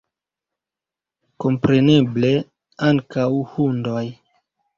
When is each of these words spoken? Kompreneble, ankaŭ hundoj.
Kompreneble, 1.45 2.33
ankaŭ 2.89 3.29
hundoj. 3.53 4.07